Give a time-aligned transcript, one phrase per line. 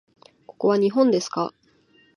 [0.47, 1.53] ここは日本ですか？